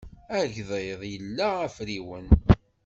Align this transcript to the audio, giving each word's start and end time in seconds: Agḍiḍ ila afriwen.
Agḍiḍ 0.39 1.01
ila 1.15 1.47
afriwen. 1.65 2.27